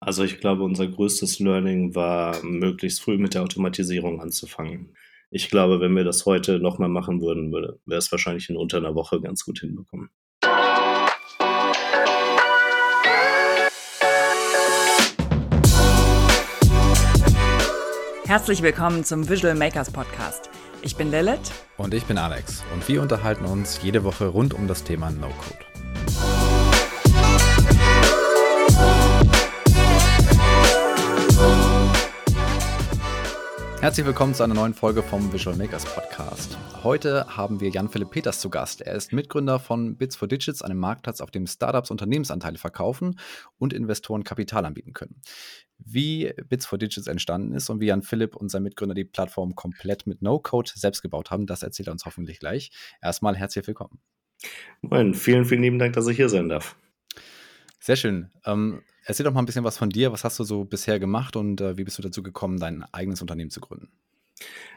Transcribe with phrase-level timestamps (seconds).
[0.00, 4.94] Also ich glaube, unser größtes Learning war, möglichst früh mit der Automatisierung anzufangen.
[5.30, 8.78] Ich glaube, wenn wir das heute nochmal machen würden, würde, wäre es wahrscheinlich in unter
[8.78, 10.10] einer Woche ganz gut hinbekommen.
[18.26, 20.50] Herzlich willkommen zum Visual Makers Podcast.
[20.82, 21.52] Ich bin Lilith.
[21.76, 22.64] Und ich bin Alex.
[22.74, 25.73] Und wir unterhalten uns jede Woche rund um das Thema No-Code.
[33.84, 36.56] Herzlich willkommen zu einer neuen Folge vom Visual Makers Podcast.
[36.82, 38.80] Heute haben wir Jan-Philipp Peters zu Gast.
[38.80, 43.20] Er ist Mitgründer von Bits for Digits, einem Marktplatz, auf dem Startups Unternehmensanteile verkaufen
[43.58, 45.20] und Investoren Kapital anbieten können.
[45.76, 50.06] Wie Bits for Digits entstanden ist und wie Jan-Philipp und sein Mitgründer die Plattform komplett
[50.06, 52.70] mit No-Code selbst gebaut haben, das erzählt er uns hoffentlich gleich.
[53.02, 54.00] Erstmal herzlich willkommen.
[54.80, 56.74] Moin, vielen, vielen lieben Dank, dass ich hier sein darf.
[57.80, 58.30] Sehr schön.
[58.46, 60.12] Ähm, Erzähl doch mal ein bisschen was von dir.
[60.12, 63.20] Was hast du so bisher gemacht und äh, wie bist du dazu gekommen, dein eigenes
[63.20, 63.90] Unternehmen zu gründen?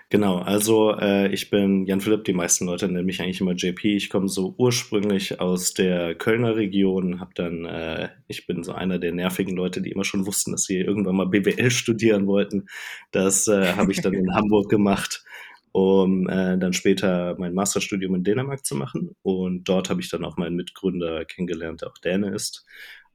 [0.10, 3.98] Genau, also äh, ich bin Jan Philipp, die meisten Leute nennen mich eigentlich immer JP.
[3.98, 9.00] Ich komme so ursprünglich aus der Kölner Region, habe dann, äh, ich bin so einer
[9.00, 12.68] der nervigen Leute, die immer schon wussten, dass sie irgendwann mal BWL studieren wollten.
[13.12, 15.26] Das äh, habe ich dann in Hamburg gemacht,
[15.74, 19.12] um äh, dann später mein Masterstudium in Dänemark zu machen.
[19.24, 22.66] Und dort habe ich dann auch meinen Mitgründer kennengelernt, der auch Däne ist.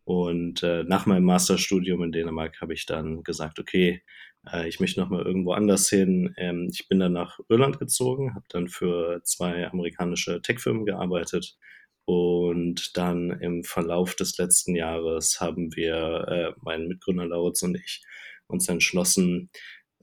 [0.04, 4.02] Und äh, nach meinem Masterstudium in Dänemark habe ich dann gesagt, okay,
[4.50, 6.34] äh, ich möchte nochmal irgendwo anders hin.
[6.36, 11.56] Ähm, ich bin dann nach Irland gezogen, habe dann für zwei amerikanische Tech-Firmen gearbeitet.
[12.04, 18.02] Und dann im Verlauf des letzten Jahres haben wir, äh, mein Mitgründer Lauritz und ich,
[18.48, 19.50] uns entschlossen,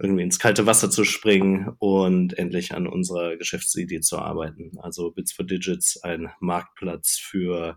[0.02, 4.72] irgendwie ins kalte Wasser zu springen und endlich an unserer Geschäftsidee zu arbeiten.
[4.80, 7.76] Also Bits for Digits, ein Marktplatz für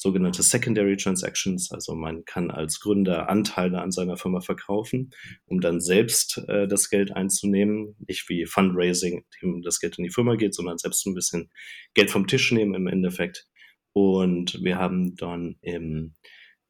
[0.00, 1.70] sogenannte Secondary Transactions.
[1.72, 5.10] Also man kann als Gründer Anteile an seiner Firma verkaufen,
[5.44, 7.96] um dann selbst äh, das Geld einzunehmen.
[8.08, 11.50] Nicht wie Fundraising, dem das Geld in die Firma geht, sondern selbst ein bisschen
[11.92, 13.46] Geld vom Tisch nehmen im Endeffekt.
[13.92, 16.14] Und wir haben dann im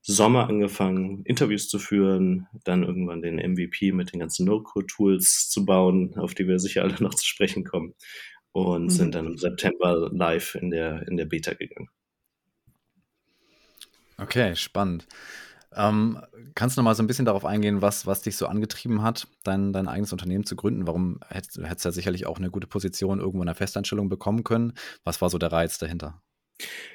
[0.03, 6.15] Sommer angefangen, Interviews zu führen, dann irgendwann den MVP mit den ganzen No-Code-Tools zu bauen,
[6.17, 7.95] auf die wir sicher alle noch zu sprechen kommen.
[8.53, 8.91] Und mhm.
[8.91, 11.91] sind dann im September live in der, in der Beta gegangen.
[14.21, 15.07] Okay, spannend.
[15.75, 16.19] Ähm,
[16.55, 19.29] kannst du noch mal so ein bisschen darauf eingehen, was, was dich so angetrieben hat,
[19.45, 20.87] dein, dein eigenes Unternehmen zu gründen?
[20.87, 24.73] Warum hättest, du ja sicherlich auch eine gute Position irgendwo in einer Festanstellung bekommen können?
[25.05, 26.21] Was war so der Reiz dahinter?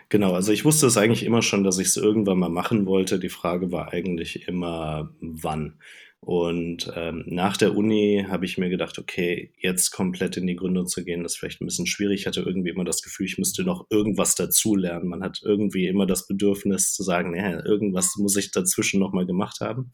[0.10, 3.18] Genau, also ich wusste es eigentlich immer schon, dass ich es irgendwann mal machen wollte.
[3.18, 5.80] Die Frage war eigentlich immer, wann.
[6.26, 10.88] Und ähm, nach der Uni habe ich mir gedacht, okay, jetzt komplett in die Gründung
[10.88, 12.22] zu gehen, das ist vielleicht ein bisschen schwierig.
[12.22, 15.08] Ich hatte irgendwie immer das Gefühl, ich müsste noch irgendwas dazulernen.
[15.08, 19.60] Man hat irgendwie immer das Bedürfnis zu sagen, naja, irgendwas muss ich dazwischen nochmal gemacht
[19.62, 19.92] haben.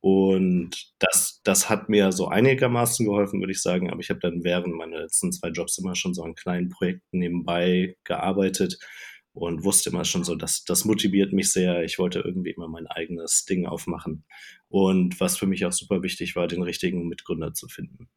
[0.00, 3.90] Und das, das hat mir so einigermaßen geholfen, würde ich sagen.
[3.90, 7.18] Aber ich habe dann während meiner letzten zwei Jobs immer schon so an kleinen Projekten
[7.18, 8.78] nebenbei gearbeitet
[9.36, 11.84] und wusste immer schon so, dass das motiviert mich sehr.
[11.84, 14.24] Ich wollte irgendwie immer mein eigenes Ding aufmachen.
[14.68, 18.08] Und was für mich auch super wichtig war, den richtigen Mitgründer zu finden.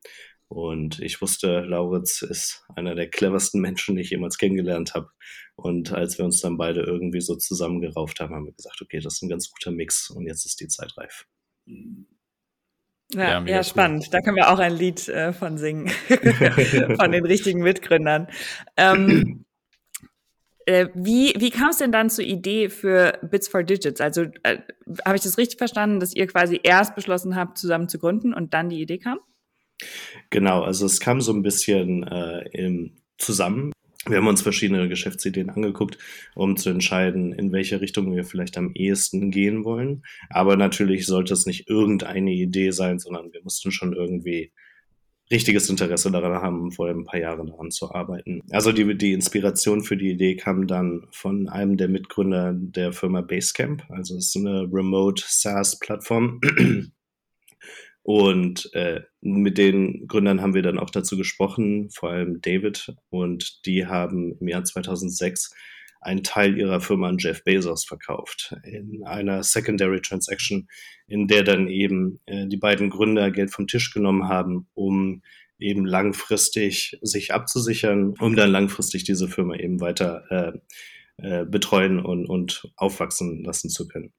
[0.47, 5.09] Und ich wusste, Lauritz ist einer der cleversten Menschen, die ich jemals kennengelernt habe.
[5.56, 9.16] Und als wir uns dann beide irgendwie so zusammengerauft haben, haben wir gesagt, okay, das
[9.16, 11.28] ist ein ganz guter Mix und jetzt ist die Zeit reif.
[13.13, 14.06] Ja, ja, ja spannend.
[14.06, 14.09] Cool.
[14.12, 15.90] Da können wir auch ein Lied äh, von singen,
[16.97, 18.28] von den richtigen Mitgründern.
[18.78, 19.44] Ähm,
[20.69, 24.00] äh, wie, wie kam es denn dann zur Idee für Bits for Digits?
[24.02, 24.59] Also äh,
[25.03, 28.53] habe ich das richtig verstanden, dass ihr quasi erst beschlossen habt, zusammen zu gründen und
[28.53, 29.18] dann die Idee kam?
[30.29, 33.72] Genau, also es kam so ein bisschen äh, im, zusammen.
[34.06, 35.97] Wir haben uns verschiedene Geschäftsideen angeguckt,
[36.35, 40.03] um zu entscheiden, in welche Richtung wir vielleicht am ehesten gehen wollen.
[40.29, 44.52] Aber natürlich sollte es nicht irgendeine Idee sein, sondern wir mussten schon irgendwie
[45.31, 48.41] richtiges Interesse daran haben, vor ein paar Jahren daran zu arbeiten.
[48.51, 53.22] Also die, die Inspiration für die Idee kam dann von einem der Mitgründer der Firma
[53.22, 53.84] Basecamp.
[53.90, 56.40] Also es ist eine Remote SaaS-Plattform.
[58.02, 62.96] Und äh, mit den Gründern haben wir dann auch dazu gesprochen, vor allem David.
[63.11, 65.53] Und die haben im Jahr 2006
[66.01, 70.67] einen Teil ihrer Firma an Jeff Bezos verkauft in einer Secondary Transaction,
[71.07, 75.22] in der dann eben äh, die beiden Gründer Geld vom Tisch genommen haben, um
[75.59, 80.59] eben langfristig sich abzusichern, um dann langfristig diese Firma eben weiter äh,
[81.22, 84.13] äh, betreuen und, und aufwachsen lassen zu können.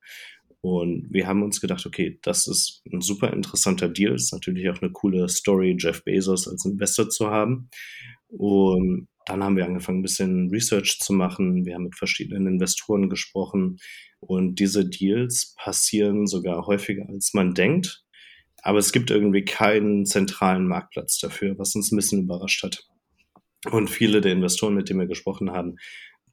[0.60, 4.14] Und wir haben uns gedacht, okay, das ist ein super interessanter Deal.
[4.14, 7.70] Ist natürlich auch eine coole Story, Jeff Bezos als Investor zu haben.
[8.28, 11.64] Und dann haben wir angefangen, ein bisschen Research zu machen.
[11.64, 13.78] Wir haben mit verschiedenen Investoren gesprochen.
[14.20, 18.02] Und diese Deals passieren sogar häufiger, als man denkt.
[18.62, 22.86] Aber es gibt irgendwie keinen zentralen Marktplatz dafür, was uns ein bisschen überrascht hat.
[23.70, 25.76] Und viele der Investoren, mit denen wir gesprochen haben,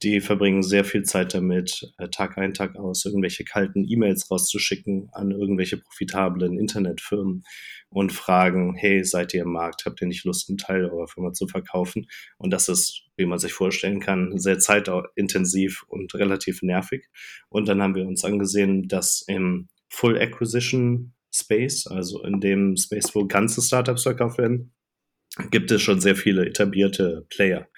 [0.02, 5.08] die verbringen sehr viel Zeit damit, äh, Tag ein, Tag aus, irgendwelche kalten E-Mails rauszuschicken
[5.12, 7.42] an irgendwelche profitablen Internetfirmen
[7.90, 9.84] und fragen, hey, seid ihr im Markt?
[9.86, 12.06] Habt ihr nicht Lust, einen Teil eurer Firma zu verkaufen?
[12.36, 17.06] Und das ist, wie man sich vorstellen kann, sehr zeitintensiv und relativ nervig.
[17.48, 23.14] Und dann haben wir uns angesehen, dass im Full Acquisition Space, also in dem Space,
[23.14, 24.72] wo ganze Startups verkauft werden,
[25.50, 27.68] gibt es schon sehr viele etablierte Player.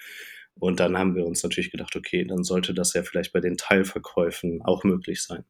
[0.59, 3.57] Und dann haben wir uns natürlich gedacht, okay, dann sollte das ja vielleicht bei den
[3.57, 5.45] Teilverkäufen auch möglich sein.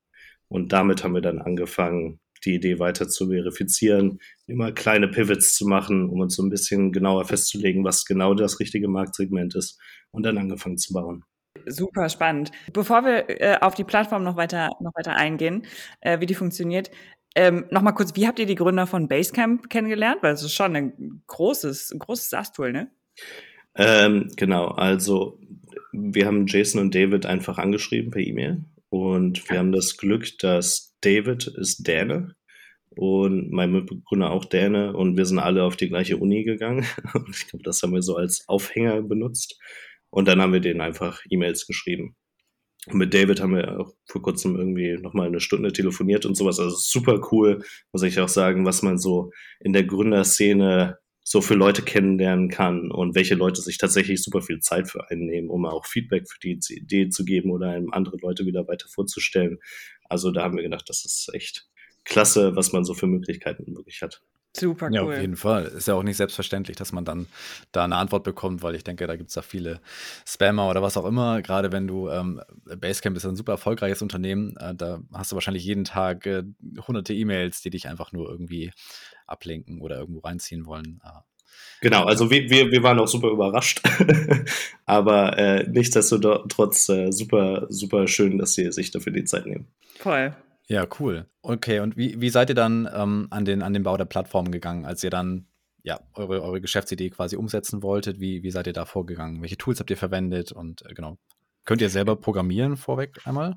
[0.48, 5.66] Und damit haben wir dann angefangen, die Idee weiter zu verifizieren, immer kleine Pivots zu
[5.66, 9.78] machen, um uns so ein bisschen genauer festzulegen, was genau das richtige Marktsegment ist
[10.10, 11.24] und dann angefangen zu bauen.
[11.66, 12.52] Super spannend.
[12.72, 15.66] Bevor wir äh, auf die Plattform noch weiter, noch weiter eingehen,
[16.00, 16.90] äh, wie die funktioniert,
[17.36, 20.22] ähm, Nochmal kurz, wie habt ihr die Gründer von Basecamp kennengelernt?
[20.22, 22.90] Weil es ist schon ein großes, ein großes SaaS-Tool, ne?
[23.76, 25.38] Ähm, genau, also
[25.92, 30.96] wir haben Jason und David einfach angeschrieben per E-Mail und wir haben das Glück, dass
[31.00, 32.34] David ist Däne
[32.90, 37.30] und mein Mitbegründer auch Däne und wir sind alle auf die gleiche Uni gegangen und
[37.30, 39.58] ich glaube, das haben wir so als Aufhänger benutzt
[40.10, 42.16] und dann haben wir denen einfach E-Mails geschrieben.
[42.86, 46.58] Und mit David haben wir auch vor kurzem irgendwie nochmal eine Stunde telefoniert und sowas.
[46.58, 47.62] Also super cool,
[47.92, 50.98] muss ich auch sagen, was man so in der Gründerszene
[51.30, 55.26] so für Leute kennenlernen kann und welche Leute sich tatsächlich super viel Zeit für einen
[55.26, 58.88] nehmen, um auch Feedback für die Idee zu geben oder einem andere Leute wieder weiter
[58.88, 59.60] vorzustellen.
[60.08, 61.68] Also da haben wir gedacht, das ist echt
[62.02, 64.24] klasse, was man so für Möglichkeiten wirklich hat.
[64.56, 64.94] Super cool.
[64.94, 65.66] Ja, auf jeden Fall.
[65.66, 67.28] Ist ja auch nicht selbstverständlich, dass man dann
[67.70, 69.80] da eine Antwort bekommt, weil ich denke, da gibt es da viele
[70.26, 71.42] Spammer oder was auch immer.
[71.42, 75.64] Gerade wenn du, ähm, Basecamp ist ein super erfolgreiches Unternehmen, äh, da hast du wahrscheinlich
[75.64, 76.42] jeden Tag äh,
[76.88, 78.72] hunderte E-Mails, die dich einfach nur irgendwie
[79.30, 81.00] ablenken oder irgendwo reinziehen wollen.
[81.04, 81.20] Äh,
[81.80, 83.80] Genau, also wir, wir, wir waren auch super überrascht,
[84.86, 89.66] aber äh, nichtsdestotrotz äh, super, super schön, dass Sie sich dafür die Zeit nehmen.
[89.98, 90.34] Voll.
[90.68, 91.26] Ja, cool.
[91.42, 94.50] Okay, und wie, wie seid ihr dann ähm, an, den, an den Bau der Plattform
[94.50, 95.46] gegangen, als ihr dann
[95.82, 98.20] ja, eure, eure Geschäftsidee quasi umsetzen wolltet?
[98.20, 99.40] Wie, wie seid ihr da vorgegangen?
[99.40, 100.52] Welche Tools habt ihr verwendet?
[100.52, 101.18] Und äh, genau,
[101.64, 103.56] könnt ihr selber programmieren vorweg einmal?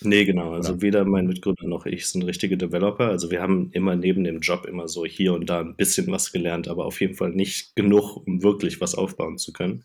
[0.00, 0.52] Nee, genau.
[0.52, 0.82] Also Oder?
[0.82, 3.08] weder mein Mitgründer noch ich sind richtige Developer.
[3.08, 6.32] Also wir haben immer neben dem Job immer so hier und da ein bisschen was
[6.32, 9.84] gelernt, aber auf jeden Fall nicht genug, um wirklich was aufbauen zu können.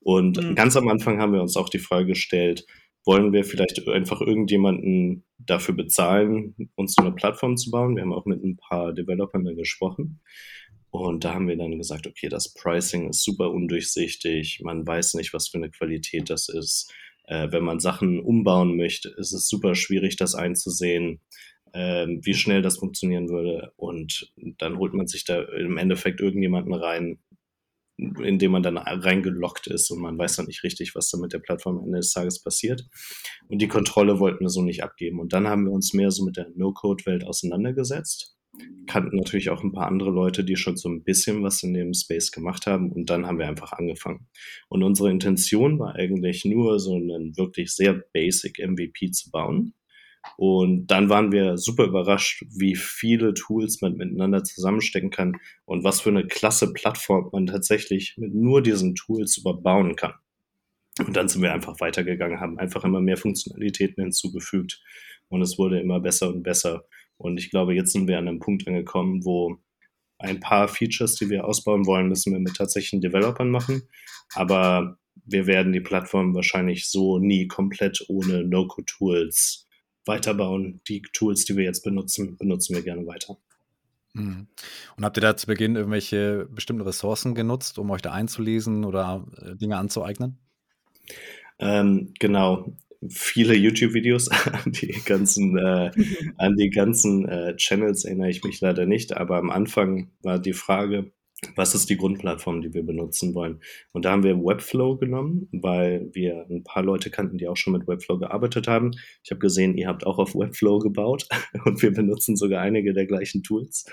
[0.00, 0.54] Und mhm.
[0.54, 2.66] ganz am Anfang haben wir uns auch die Frage gestellt,
[3.04, 7.96] wollen wir vielleicht einfach irgendjemanden dafür bezahlen, uns so eine Plattform zu bauen.
[7.96, 10.20] Wir haben auch mit ein paar Developern gesprochen.
[10.90, 15.34] Und da haben wir dann gesagt, okay, das Pricing ist super undurchsichtig, man weiß nicht,
[15.34, 16.92] was für eine Qualität das ist.
[17.26, 21.20] Äh, wenn man Sachen umbauen möchte, ist es super schwierig, das einzusehen,
[21.72, 23.72] äh, wie schnell das funktionieren würde.
[23.76, 27.18] Und dann holt man sich da im Endeffekt irgendjemanden rein,
[27.98, 31.32] in dem man dann reingelockt ist und man weiß dann nicht richtig, was da mit
[31.32, 32.86] der Plattform am Ende des Tages passiert.
[33.48, 35.18] Und die Kontrolle wollten wir so nicht abgeben.
[35.18, 38.35] Und dann haben wir uns mehr so mit der No-Code-Welt auseinandergesetzt.
[38.86, 41.92] Kannten natürlich auch ein paar andere Leute, die schon so ein bisschen was in dem
[41.92, 42.92] Space gemacht haben.
[42.92, 44.28] Und dann haben wir einfach angefangen.
[44.68, 49.74] Und unsere Intention war eigentlich nur so einen wirklich sehr basic MVP zu bauen
[50.36, 56.00] und dann waren wir super überrascht, wie viele Tools man miteinander zusammenstecken kann und was
[56.00, 60.14] für eine klasse Plattform man tatsächlich mit nur diesen Tools überbauen kann.
[60.98, 64.82] Und dann sind wir einfach weitergegangen, haben einfach immer mehr Funktionalitäten hinzugefügt
[65.28, 66.84] und es wurde immer besser und besser.
[67.18, 69.56] Und ich glaube, jetzt sind wir an einem Punkt angekommen, wo
[70.18, 73.82] ein paar Features, die wir ausbauen wollen, müssen wir mit tatsächlichen Developern machen.
[74.34, 79.66] Aber wir werden die Plattform wahrscheinlich so nie komplett ohne No-Code-Tools
[80.04, 80.80] weiterbauen.
[80.88, 83.36] Die Tools, die wir jetzt benutzen, benutzen wir gerne weiter.
[84.14, 84.46] Mhm.
[84.96, 89.26] Und habt ihr da zu Beginn irgendwelche bestimmten Ressourcen genutzt, um euch da einzulesen oder
[89.42, 90.38] äh, Dinge anzueignen?
[91.58, 92.76] Ähm, genau.
[93.10, 94.28] Viele YouTube-Videos
[94.64, 95.90] an die ganzen, äh,
[96.36, 100.52] an die ganzen äh, Channels erinnere ich mich leider nicht, aber am Anfang war die
[100.52, 101.12] Frage,
[101.54, 103.60] was ist die Grundplattform, die wir benutzen wollen.
[103.92, 107.74] Und da haben wir Webflow genommen, weil wir ein paar Leute kannten, die auch schon
[107.74, 108.92] mit Webflow gearbeitet haben.
[109.22, 111.28] Ich habe gesehen, ihr habt auch auf Webflow gebaut
[111.64, 113.84] und wir benutzen sogar einige der gleichen Tools.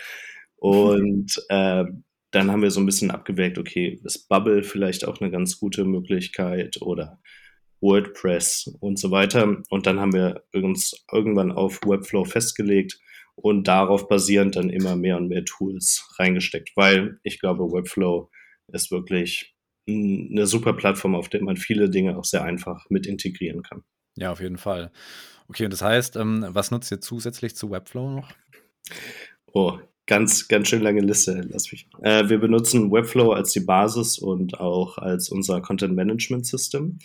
[0.56, 1.86] Und äh,
[2.32, 5.86] dann haben wir so ein bisschen abgewägt, okay, ist Bubble vielleicht auch eine ganz gute
[5.86, 7.20] Möglichkeit oder
[7.84, 9.62] WordPress und so weiter.
[9.70, 13.00] Und dann haben wir uns irgendwann auf Webflow festgelegt
[13.36, 18.30] und darauf basierend dann immer mehr und mehr Tools reingesteckt, weil ich glaube, Webflow
[18.72, 19.56] ist wirklich
[19.88, 23.84] eine super Plattform, auf der man viele Dinge auch sehr einfach mit integrieren kann.
[24.16, 24.92] Ja, auf jeden Fall.
[25.50, 28.30] Okay, und das heißt, ähm, was nutzt ihr zusätzlich zu Webflow noch?
[29.52, 31.88] Oh, ganz, ganz schön lange Liste, lass mich.
[32.02, 37.00] Äh, wir benutzen Webflow als die Basis und auch als unser Content Management System.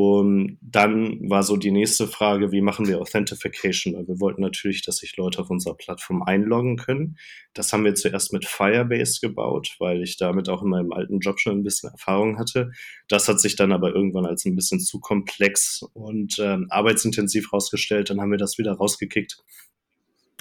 [0.00, 3.94] Und dann war so die nächste Frage, wie machen wir Authentication?
[3.94, 7.18] Weil wir wollten natürlich, dass sich Leute auf unserer Plattform einloggen können.
[7.52, 11.40] Das haben wir zuerst mit Firebase gebaut, weil ich damit auch in meinem alten Job
[11.40, 12.70] schon ein bisschen Erfahrung hatte.
[13.08, 18.08] Das hat sich dann aber irgendwann als ein bisschen zu komplex und äh, arbeitsintensiv rausgestellt.
[18.08, 19.38] Dann haben wir das wieder rausgekickt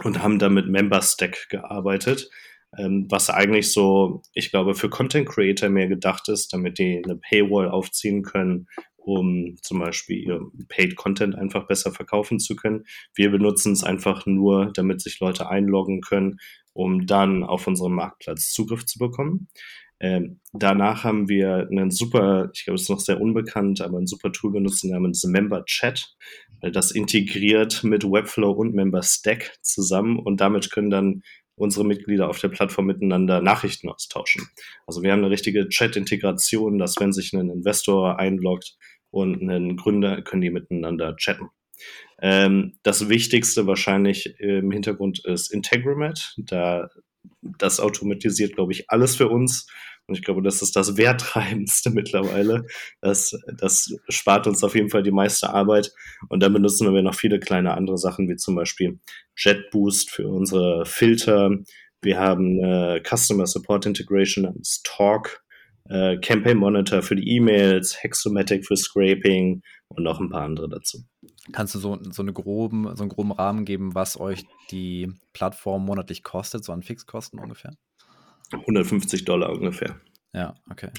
[0.03, 2.29] und haben dann mit Member Stack gearbeitet
[2.77, 7.15] ähm, was eigentlich so, ich glaube, für Content Creator mehr gedacht ist, damit die eine
[7.15, 8.67] Paywall aufziehen können
[9.07, 12.83] um zum Beispiel ihr Paid Content einfach besser verkaufen zu können.
[13.15, 16.39] Wir benutzen es einfach nur, damit sich Leute einloggen können,
[16.73, 19.47] um dann auf unseren Marktplatz Zugriff zu bekommen.
[20.01, 24.07] Ähm, danach haben wir einen super, ich glaube, es ist noch sehr unbekannt, aber ein
[24.07, 26.13] super Tool benutzt namens Member Chat.
[26.61, 31.23] weil Das integriert mit Webflow und Member Stack zusammen und damit können dann
[31.57, 34.47] unsere Mitglieder auf der Plattform miteinander Nachrichten austauschen.
[34.85, 38.77] Also wir haben eine richtige Chat-Integration, dass wenn sich ein Investor einloggt,
[39.11, 41.49] und einen Gründer können die miteinander chatten.
[42.19, 46.35] Ähm, das Wichtigste wahrscheinlich im Hintergrund ist Integromat.
[46.37, 46.89] Da,
[47.41, 49.67] das automatisiert, glaube ich, alles für uns.
[50.07, 52.65] Und ich glaube, das ist das Werttreibendste mittlerweile.
[53.01, 55.91] Das, das spart uns auf jeden Fall die meiste Arbeit.
[56.29, 58.99] Und dann benutzen wir noch viele kleine andere Sachen, wie zum Beispiel
[59.37, 61.51] JetBoost für unsere Filter.
[62.01, 65.43] Wir haben äh, Customer Support Integration namens Talk
[65.89, 71.03] äh, Campaign Monitor für die E-Mails, Hexomatic für Scraping und noch ein paar andere dazu.
[71.51, 75.85] Kannst du so, so, eine groben, so einen groben Rahmen geben, was euch die Plattform
[75.85, 77.73] monatlich kostet, so an Fixkosten ungefähr?
[78.51, 79.99] 150 Dollar ungefähr.
[80.33, 80.89] Ja, okay.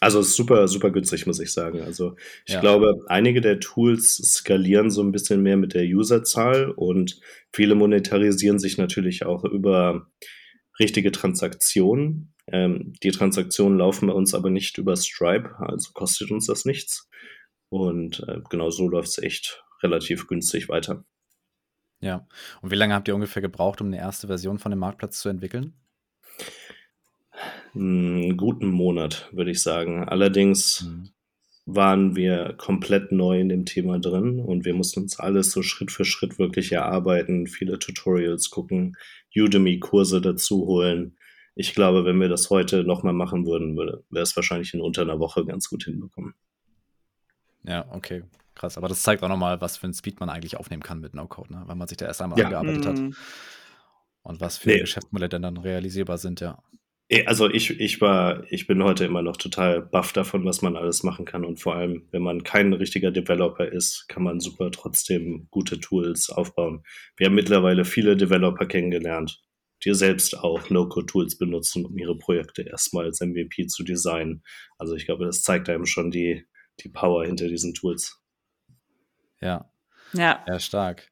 [0.00, 1.80] Also super, super günstig, muss ich sagen.
[1.80, 2.60] Also ich ja.
[2.60, 7.18] glaube, einige der Tools skalieren so ein bisschen mehr mit der Userzahl und
[7.52, 10.10] viele monetarisieren sich natürlich auch über
[10.78, 12.34] richtige Transaktionen.
[12.52, 17.08] Ähm, die Transaktionen laufen bei uns aber nicht über Stripe, also kostet uns das nichts.
[17.68, 21.04] Und äh, genau so läuft es echt relativ günstig weiter.
[22.00, 22.26] Ja.
[22.62, 25.28] Und wie lange habt ihr ungefähr gebraucht, um eine erste Version von dem Marktplatz zu
[25.28, 25.74] entwickeln?
[27.74, 30.08] Einen guten Monat, würde ich sagen.
[30.08, 31.10] Allerdings mhm.
[31.66, 35.90] waren wir komplett neu in dem Thema drin und wir mussten uns alles so Schritt
[35.90, 38.96] für Schritt wirklich erarbeiten, viele Tutorials gucken,
[39.34, 41.16] Udemy-Kurse dazu holen
[41.56, 45.02] ich glaube, wenn wir das heute nochmal machen würden, würde, wäre es wahrscheinlich in unter
[45.02, 46.34] einer Woche ganz gut hinbekommen.
[47.64, 48.76] Ja, okay, krass.
[48.76, 51.54] Aber das zeigt auch nochmal, was für ein Speed man eigentlich aufnehmen kann mit No-Code,
[51.54, 51.62] ne?
[51.64, 52.44] weil man sich da erst einmal ja.
[52.44, 53.08] angearbeitet mhm.
[53.08, 53.16] hat.
[54.22, 54.80] Und was für nee.
[54.80, 56.62] Geschäftsmodelle dann realisierbar sind, ja.
[57.24, 61.04] Also ich, ich war, ich bin heute immer noch total baff davon, was man alles
[61.04, 61.44] machen kann.
[61.44, 66.28] Und vor allem, wenn man kein richtiger Developer ist, kann man super trotzdem gute Tools
[66.28, 66.82] aufbauen.
[67.16, 69.40] Wir haben mittlerweile viele Developer kennengelernt,
[69.84, 74.42] die selbst auch No-Code-Tools benutzen, um ihre Projekte erstmal als MVP zu designen.
[74.78, 76.46] Also ich glaube, das zeigt einem schon die,
[76.80, 78.20] die Power hinter diesen Tools.
[79.40, 79.70] Ja.
[80.12, 80.44] Ja.
[80.46, 81.10] Ja, stark.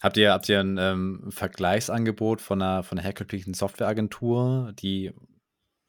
[0.00, 5.12] Habt ihr, habt ihr ein ähm, Vergleichsangebot von einer, von einer herkömmlichen Softwareagentur, die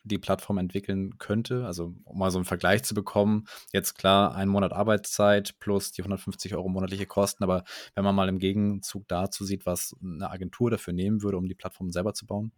[0.08, 1.66] die Plattform entwickeln könnte.
[1.66, 6.02] Also um mal so einen Vergleich zu bekommen, jetzt klar, ein Monat Arbeitszeit plus die
[6.02, 7.64] 150 Euro monatliche Kosten, aber
[7.96, 11.56] wenn man mal im Gegenzug dazu sieht, was eine Agentur dafür nehmen würde, um die
[11.56, 12.52] Plattform selber zu bauen.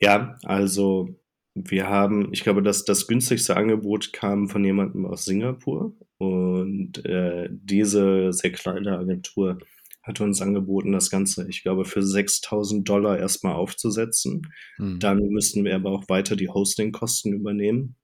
[0.00, 1.08] Ja, also
[1.54, 7.48] wir haben, ich glaube, dass das günstigste Angebot kam von jemandem aus Singapur und äh,
[7.50, 9.58] diese sehr kleine Agentur
[10.06, 14.42] hat uns angeboten, das Ganze, ich glaube, für 6000 Dollar erstmal aufzusetzen.
[14.78, 15.00] Mhm.
[15.00, 17.96] Dann müssten wir aber auch weiter die Hostingkosten übernehmen.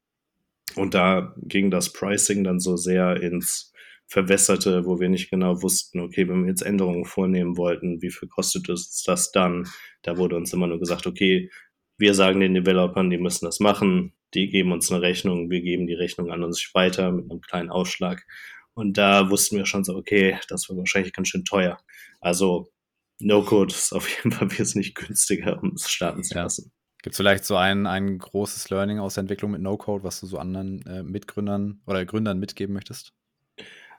[0.74, 3.72] Und da ging das Pricing dann so sehr ins
[4.06, 8.28] Verwässerte, wo wir nicht genau wussten, okay, wenn wir jetzt Änderungen vornehmen wollten, wie viel
[8.28, 9.68] kostet uns das dann?
[10.02, 11.50] Da wurde uns immer nur gesagt, okay,
[11.98, 15.86] wir sagen den Developern, die müssen das machen, die geben uns eine Rechnung, wir geben
[15.86, 18.26] die Rechnung an uns weiter mit einem kleinen Ausschlag.
[18.74, 21.78] Und da wussten wir schon so, okay, das wird wahrscheinlich ganz schön teuer.
[22.20, 22.72] Also
[23.20, 26.72] No-Code ist auf jeden Fall wesentlich günstiger, um es starten zu lassen.
[27.02, 30.26] Gibt es vielleicht so ein, ein großes Learning aus der Entwicklung mit No-Code, was du
[30.26, 33.12] so anderen äh, Mitgründern oder Gründern mitgeben möchtest?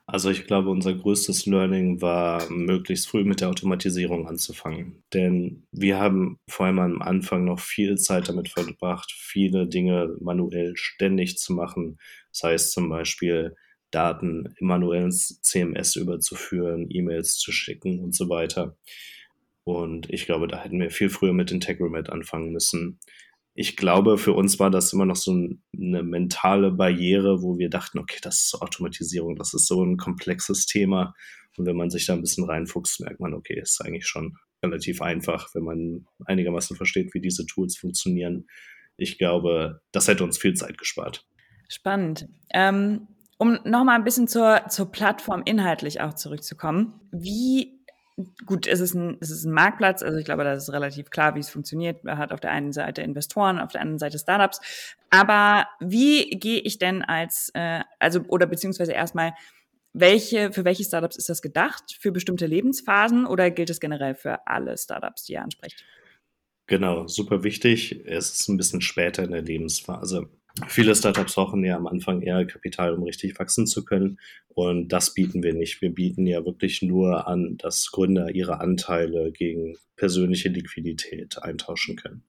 [0.06, 5.02] Also ich glaube, unser größtes Learning war, möglichst früh mit der Automatisierung anzufangen.
[5.14, 10.74] Denn wir haben vor allem am Anfang noch viel Zeit damit verbracht, viele Dinge manuell
[10.76, 11.98] ständig zu machen.
[12.32, 13.56] Das heißt zum Beispiel
[13.94, 18.78] Daten manuell ins CMS überzuführen, E-Mails zu schicken und so weiter.
[19.64, 23.00] Und ich glaube, da hätten wir viel früher mit Integromat anfangen müssen.
[23.56, 28.00] ich glaube, für uns war das immer noch so eine mentale Barriere, wo wir dachten,
[28.00, 31.14] okay, das ist Automatisierung, das ist so ein komplexes Thema.
[31.58, 35.04] Und wenn man sich da ein bisschen reinfuchst, merkt man, okay, ist eigentlich schon relativ
[35.04, 38.48] einfach, wenn man einigermaßen versteht, wie diese Tools funktionieren.
[38.98, 41.28] Ich glaube, das hätte uns viel Zeit gespart.
[41.70, 42.28] Spannend.
[42.54, 43.08] Ähm,
[43.44, 47.02] um nochmal ein bisschen zur, zur Plattform inhaltlich auch zurückzukommen.
[47.12, 47.84] Wie
[48.46, 51.42] gut, es ist, ein, es ein Marktplatz, also ich glaube, das ist relativ klar, wie
[51.42, 52.06] es funktioniert.
[52.06, 54.62] Man hat auf der einen Seite Investoren, auf der anderen Seite Startups.
[55.10, 59.34] Aber wie gehe ich denn als, äh, also oder beziehungsweise erstmal,
[59.92, 61.98] welche, für welche Startups ist das gedacht?
[62.00, 65.84] Für bestimmte Lebensphasen oder gilt es generell für alle Startups, die ihr ansprecht?
[66.68, 68.06] Genau, super wichtig.
[68.06, 70.30] Es ist ein bisschen später in der Lebensphase.
[70.68, 74.20] Viele Startups brauchen ja am Anfang eher Kapital, um richtig wachsen zu können.
[74.50, 75.82] Und das bieten wir nicht.
[75.82, 82.24] Wir bieten ja wirklich nur an, dass Gründer ihre Anteile gegen persönliche Liquidität eintauschen können.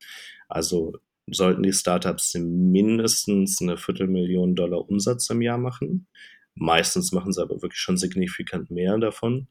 [0.48, 0.94] Also
[1.26, 6.06] sollten die Startups mindestens eine Viertelmillion Dollar Umsatz im Jahr machen.
[6.54, 9.48] Meistens machen sie aber wirklich schon signifikant mehr davon.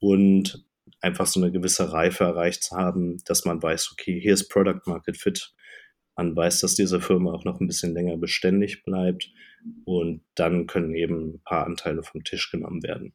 [0.00, 0.66] Und
[1.00, 4.80] einfach so eine gewisse Reife erreicht zu haben, dass man weiß, okay, hier ist Product
[4.86, 5.54] Market Fit
[6.16, 9.30] man weiß, dass diese Firma auch noch ein bisschen länger beständig bleibt
[9.84, 13.14] und dann können eben ein paar Anteile vom Tisch genommen werden.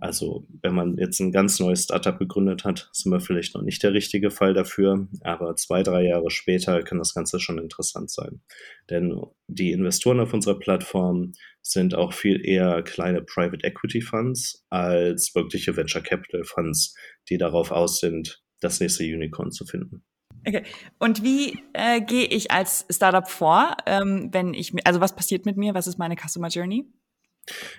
[0.00, 3.82] Also wenn man jetzt ein ganz neues Startup gegründet hat, sind wir vielleicht noch nicht
[3.82, 8.40] der richtige Fall dafür, aber zwei, drei Jahre später kann das Ganze schon interessant sein.
[8.88, 15.34] Denn die Investoren auf unserer Plattform sind auch viel eher kleine Private Equity Funds als
[15.34, 16.94] wirkliche Venture Capital Funds,
[17.28, 20.02] die darauf aus sind, das nächste Unicorn zu finden.
[20.46, 20.62] Okay.
[20.98, 25.56] Und wie äh, gehe ich als Startup vor, ähm, wenn ich, also was passiert mit
[25.56, 25.74] mir?
[25.74, 26.86] Was ist meine Customer Journey?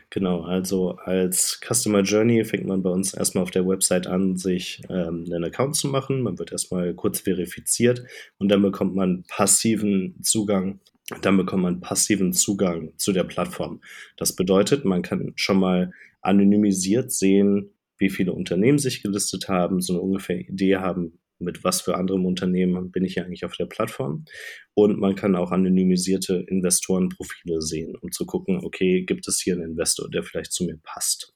[0.09, 4.81] Genau, also als Customer Journey fängt man bei uns erstmal auf der Website an, sich
[4.89, 6.21] ähm, einen Account zu machen.
[6.21, 8.03] Man wird erstmal kurz verifiziert
[8.37, 10.79] und dann bekommt man passiven Zugang.
[11.21, 13.81] Dann bekommt man passiven Zugang zu der Plattform.
[14.17, 15.91] Das bedeutet, man kann schon mal
[16.21, 21.81] anonymisiert sehen, wie viele Unternehmen sich gelistet haben, so eine ungefähr Idee haben, mit was
[21.81, 24.25] für anderem Unternehmen bin ich ja eigentlich auf der Plattform.
[24.73, 29.71] Und man kann auch anonymisierte Investorenprofile sehen, um zu gucken, okay, gibt es hier einen
[29.71, 31.33] Investor, der vielleicht zu mir passt.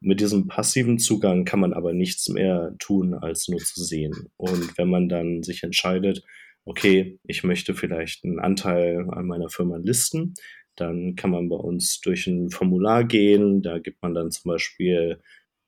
[0.00, 4.28] Mit diesem passiven Zugang kann man aber nichts mehr tun, als nur zu sehen.
[4.36, 6.22] Und wenn man dann sich entscheidet,
[6.64, 10.34] okay, ich möchte vielleicht einen Anteil an meiner Firma listen,
[10.74, 13.62] dann kann man bei uns durch ein Formular gehen.
[13.62, 15.20] Da gibt man dann zum Beispiel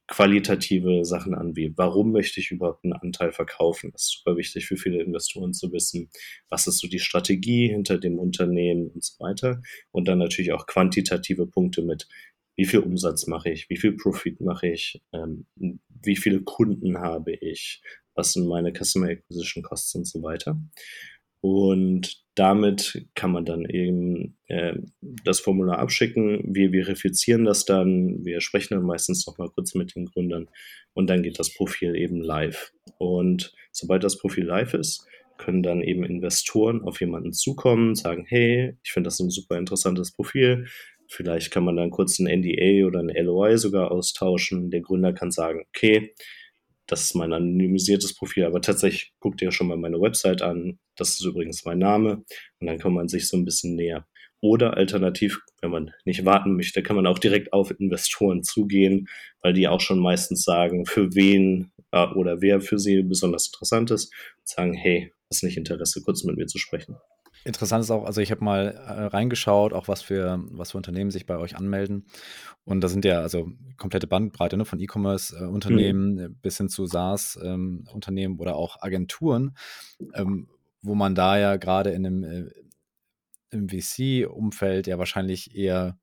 [0.08, 3.92] qualitative Sachen an, wie warum möchte ich überhaupt einen Anteil verkaufen?
[3.92, 6.10] Das ist super wichtig für viele Investoren zu wissen.
[6.48, 9.60] Was ist so die Strategie hinter dem Unternehmen und so weiter?
[9.92, 12.08] Und dann natürlich auch quantitative Punkte mit,
[12.56, 17.34] wie viel Umsatz mache ich, wie viel Profit mache ich, ähm, wie viele Kunden habe
[17.34, 17.82] ich,
[18.14, 20.60] was sind meine Customer Acquisition Costs und so weiter.
[21.40, 26.42] Und damit kann man dann eben äh, das Formular abschicken.
[26.44, 28.24] Wir verifizieren das dann.
[28.24, 30.48] Wir sprechen dann meistens noch mal kurz mit den Gründern
[30.94, 32.72] und dann geht das Profil eben live.
[32.98, 38.76] Und sobald das Profil live ist, können dann eben Investoren auf jemanden zukommen, sagen, hey,
[38.82, 40.66] ich finde das ein super interessantes Profil.
[41.08, 44.70] Vielleicht kann man dann kurz ein NDA oder ein LOI sogar austauschen.
[44.70, 46.14] Der Gründer kann sagen, okay,
[46.88, 50.78] das ist mein anonymisiertes Profil, aber tatsächlich guckt ihr schon mal meine Website an.
[50.96, 52.24] Das ist übrigens mein Name
[52.58, 54.06] und dann kann man sich so ein bisschen näher.
[54.40, 59.08] Oder alternativ, wenn man nicht warten möchte, kann man auch direkt auf Investoren zugehen,
[59.42, 63.90] weil die auch schon meistens sagen, für wen äh, oder wer für sie besonders interessant
[63.90, 66.96] ist, und sagen, hey, hast nicht Interesse, kurz mit mir zu sprechen.
[67.44, 71.10] Interessant ist auch, also ich habe mal äh, reingeschaut, auch was für, was für Unternehmen
[71.10, 72.06] sich bei euch anmelden.
[72.64, 76.18] Und da sind ja also komplette Bandbreite ne, von E-Commerce-Unternehmen mhm.
[76.18, 79.56] Äh, bis hin zu SaaS-Unternehmen ähm, oder auch Agenturen,
[80.14, 80.48] ähm,
[80.82, 82.50] wo man da ja gerade in einem äh,
[83.50, 85.98] im VC-Umfeld ja wahrscheinlich eher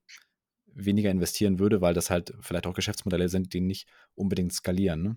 [0.74, 5.02] weniger investieren würde, weil das halt vielleicht auch Geschäftsmodelle sind, die nicht unbedingt skalieren.
[5.02, 5.16] Ne?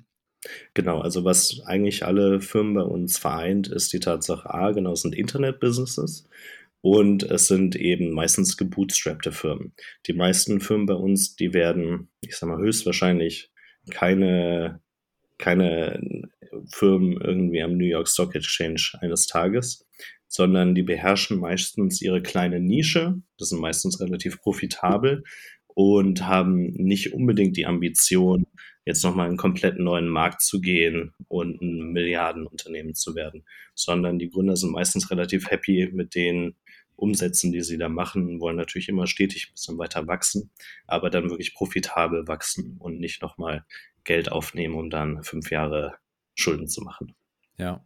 [0.74, 5.02] Genau, also was eigentlich alle Firmen bei uns vereint, ist die Tatsache, A, genau, es
[5.02, 6.28] sind Internet-Businesses
[6.80, 9.72] und es sind eben meistens gebootstrappte Firmen.
[10.06, 13.50] Die meisten Firmen bei uns, die werden, ich sag mal, höchstwahrscheinlich
[13.90, 14.80] keine,
[15.38, 16.28] keine
[16.72, 19.86] Firmen irgendwie am New York Stock Exchange eines Tages,
[20.28, 25.24] sondern die beherrschen meistens ihre kleine Nische, das sind meistens relativ profitabel
[25.66, 28.46] und haben nicht unbedingt die Ambition,
[28.88, 34.30] jetzt nochmal einen komplett neuen Markt zu gehen und ein Milliardenunternehmen zu werden, sondern die
[34.30, 36.56] Gründer sind meistens relativ happy mit den
[36.96, 40.50] Umsätzen, die sie da machen, wollen natürlich immer stetig ein bisschen weiter wachsen,
[40.86, 43.66] aber dann wirklich profitabel wachsen und nicht nochmal
[44.04, 45.96] Geld aufnehmen, um dann fünf Jahre
[46.34, 47.14] Schulden zu machen.
[47.58, 47.84] Ja.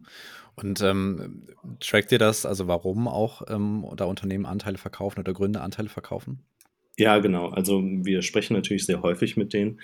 [0.54, 1.48] Und ähm,
[1.80, 6.44] trackt ihr das, also warum auch ähm, da Unternehmen Anteile verkaufen oder Gründer Anteile verkaufen?
[6.98, 7.48] Ja, genau.
[7.48, 9.80] Also wir sprechen natürlich sehr häufig mit denen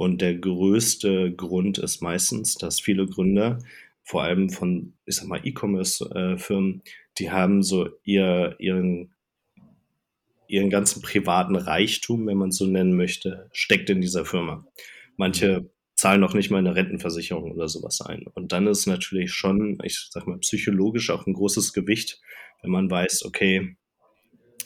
[0.00, 3.58] und der größte Grund ist meistens, dass viele Gründer,
[4.02, 6.80] vor allem von, ich sag mal, E-Commerce-Firmen,
[7.18, 9.12] die haben so ihr, ihren,
[10.48, 14.64] ihren ganzen privaten Reichtum, wenn man es so nennen möchte, steckt in dieser Firma.
[15.18, 18.24] Manche zahlen noch nicht mal eine Rentenversicherung oder sowas ein.
[18.32, 22.22] Und dann ist natürlich schon, ich sag mal, psychologisch auch ein großes Gewicht,
[22.62, 23.76] wenn man weiß, okay,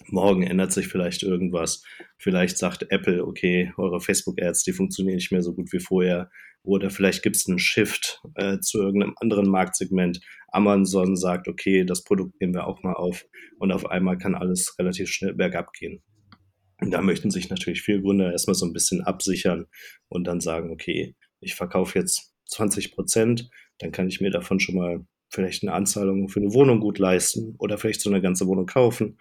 [0.06, 1.82] morgen ändert sich vielleicht irgendwas.
[2.18, 6.30] Vielleicht sagt Apple, okay, eure Facebook-Ads, die funktionieren nicht mehr so gut wie vorher.
[6.62, 10.20] Oder vielleicht gibt es einen Shift äh, zu irgendeinem anderen Marktsegment.
[10.48, 13.26] Amazon sagt, okay, das Produkt nehmen wir auch mal auf.
[13.58, 16.02] Und auf einmal kann alles relativ schnell bergab gehen.
[16.80, 19.66] Und da möchten sich natürlich viele Gründer erstmal so ein bisschen absichern
[20.08, 24.76] und dann sagen, okay, ich verkaufe jetzt 20 Prozent, dann kann ich mir davon schon
[24.76, 28.66] mal vielleicht eine Anzahlung für eine Wohnung gut leisten oder vielleicht so eine ganze Wohnung
[28.66, 29.18] kaufen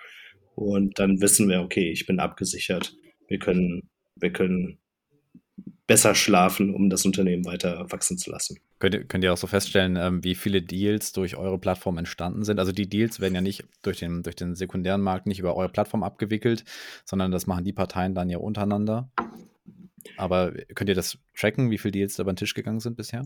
[0.55, 2.95] und dann wissen wir, okay, ich bin abgesichert.
[3.27, 4.77] Wir können, wir können
[5.87, 8.57] besser schlafen, um das Unternehmen weiter wachsen zu lassen.
[8.79, 12.43] Könnt ihr, könnt ihr auch so feststellen, ähm, wie viele Deals durch eure Plattform entstanden
[12.43, 12.59] sind?
[12.59, 15.69] Also die Deals werden ja nicht durch den, durch den sekundären Markt nicht über eure
[15.69, 16.63] Plattform abgewickelt,
[17.05, 19.09] sondern das machen die Parteien dann ja untereinander.
[20.17, 23.25] Aber könnt ihr das tracken, wie viele Deals da über den Tisch gegangen sind bisher?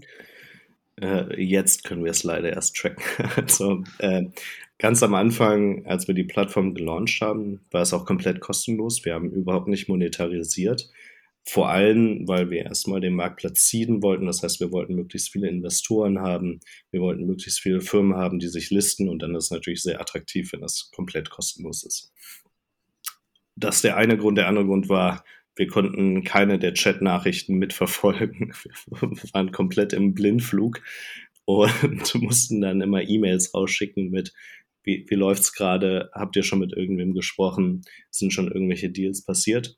[0.99, 3.03] Äh, jetzt können wir es leider erst tracken.
[3.35, 4.25] also, äh,
[4.77, 9.03] ganz am Anfang, als wir die Plattform gelauncht haben, war es auch komplett kostenlos.
[9.05, 10.89] Wir haben überhaupt nicht monetarisiert.
[11.43, 14.25] Vor allem, weil wir erstmal den Markt platzieren wollten.
[14.25, 16.59] Das heißt, wir wollten möglichst viele Investoren haben.
[16.91, 19.07] Wir wollten möglichst viele Firmen haben, die sich listen.
[19.07, 22.11] Und dann ist es natürlich sehr attraktiv, wenn das komplett kostenlos ist.
[23.55, 24.37] Das ist der eine Grund.
[24.37, 25.23] Der andere Grund war,
[25.55, 28.53] wir konnten keine der Chat-Nachrichten mitverfolgen.
[28.87, 30.81] Wir waren komplett im Blindflug
[31.45, 34.33] und mussten dann immer E-Mails rausschicken mit,
[34.87, 36.09] wie, wie läuft's gerade?
[36.13, 37.83] Habt ihr schon mit irgendwem gesprochen?
[38.09, 39.77] Sind schon irgendwelche Deals passiert?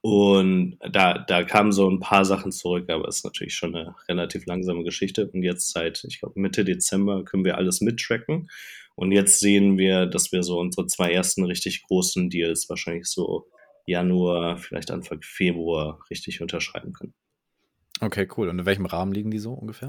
[0.00, 3.94] Und da, da kamen so ein paar Sachen zurück, aber es ist natürlich schon eine
[4.08, 5.28] relativ langsame Geschichte.
[5.28, 8.48] Und jetzt seit, ich glaube, Mitte Dezember können wir alles mittracken.
[8.94, 13.46] Und jetzt sehen wir, dass wir so unsere zwei ersten richtig großen Deals wahrscheinlich so
[13.86, 17.14] Januar, vielleicht Anfang Februar richtig unterschreiben können.
[18.00, 18.48] Okay, cool.
[18.48, 19.88] Und in welchem Rahmen liegen die so ungefähr?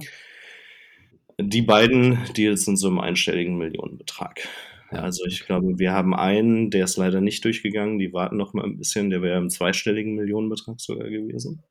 [1.40, 4.48] Die beiden Deals sind so im einstelligen Millionenbetrag.
[4.90, 7.98] Also ich glaube, wir haben einen, der ist leider nicht durchgegangen.
[7.98, 9.10] Die warten noch mal ein bisschen.
[9.10, 11.64] Der wäre im zweistelligen Millionenbetrag sogar gewesen.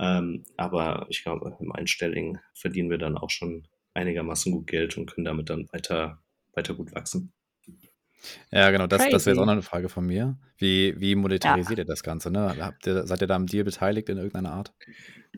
[0.00, 5.06] Ähm, aber ich glaube, im einstelligen verdienen wir dann auch schon einigermaßen gut Geld und
[5.06, 6.22] können damit dann weiter,
[6.54, 7.32] weiter gut wachsen.
[8.50, 10.36] Ja, genau, das, das wäre jetzt auch noch eine Frage von mir.
[10.58, 11.84] Wie, wie monetarisiert ja.
[11.84, 12.30] ihr das Ganze?
[12.30, 12.56] Ne?
[12.60, 14.72] Habt ihr, seid ihr da am Deal beteiligt in irgendeiner Art?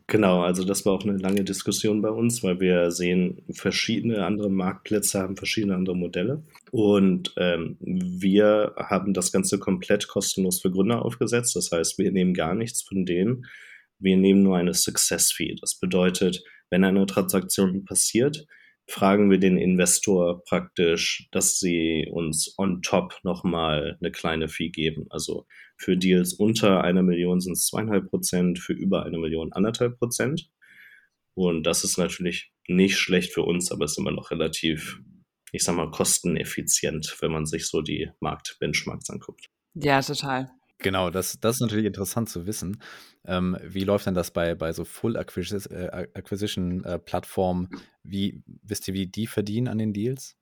[0.07, 4.49] Genau, also das war auch eine lange Diskussion bei uns, weil wir sehen, verschiedene andere
[4.49, 6.45] Marktplätze haben verschiedene andere Modelle.
[6.71, 11.57] Und ähm, wir haben das Ganze komplett kostenlos für Gründer aufgesetzt.
[11.57, 13.45] Das heißt, wir nehmen gar nichts von denen.
[13.99, 15.57] Wir nehmen nur eine Success Fee.
[15.61, 18.47] Das bedeutet, wenn eine Transaktion passiert,
[18.88, 25.07] fragen wir den Investor praktisch, dass sie uns on top nochmal eine kleine Fee geben.
[25.11, 25.46] Also
[25.77, 30.51] für Deals unter einer Million sind es zweieinhalb Prozent, für über eine Million anderthalb Prozent.
[31.35, 35.01] Und das ist natürlich nicht schlecht für uns, aber ist immer noch relativ,
[35.53, 39.51] ich sag mal, kosteneffizient, wenn man sich so die Marktbenchmarks anguckt.
[39.74, 40.51] Ja, total.
[40.81, 42.81] Genau, das, das ist natürlich interessant zu wissen.
[43.27, 47.69] Ähm, wie läuft denn das bei, bei so Full Acquisition-Plattformen?
[47.73, 50.37] Äh, wie wisst ihr, wie die verdienen an den Deals?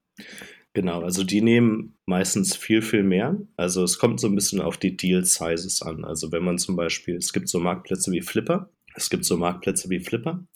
[0.74, 3.40] Genau, also die nehmen meistens viel, viel mehr.
[3.56, 6.04] Also es kommt so ein bisschen auf die Deal-Sizes an.
[6.04, 9.88] Also wenn man zum Beispiel, es gibt so Marktplätze wie Flipper, es gibt so Marktplätze
[9.88, 10.46] wie Flipper.